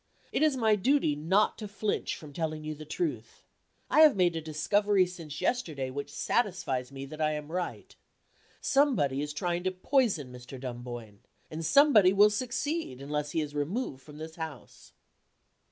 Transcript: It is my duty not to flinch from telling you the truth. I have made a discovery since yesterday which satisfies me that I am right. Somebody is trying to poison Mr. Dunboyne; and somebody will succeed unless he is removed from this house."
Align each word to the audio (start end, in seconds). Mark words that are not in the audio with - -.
It 0.31 0.41
is 0.41 0.57
my 0.57 0.75
duty 0.75 1.15
not 1.15 1.59
to 1.59 1.67
flinch 1.67 2.15
from 2.15 2.33
telling 2.33 2.63
you 2.63 2.73
the 2.73 2.85
truth. 2.87 3.43
I 3.87 3.99
have 3.99 4.15
made 4.15 4.35
a 4.35 4.41
discovery 4.41 5.05
since 5.05 5.41
yesterday 5.41 5.91
which 5.91 6.11
satisfies 6.11 6.91
me 6.91 7.05
that 7.05 7.21
I 7.21 7.33
am 7.33 7.51
right. 7.51 7.95
Somebody 8.61 9.21
is 9.21 9.31
trying 9.31 9.63
to 9.65 9.71
poison 9.71 10.31
Mr. 10.33 10.59
Dunboyne; 10.59 11.19
and 11.51 11.63
somebody 11.63 12.13
will 12.13 12.31
succeed 12.31 12.99
unless 12.99 13.29
he 13.33 13.41
is 13.41 13.53
removed 13.53 14.01
from 14.01 14.17
this 14.17 14.37
house." 14.37 14.91